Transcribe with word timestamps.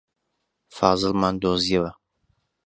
فازڵمان 0.75 1.33
دۆزییەوە. 1.43 1.91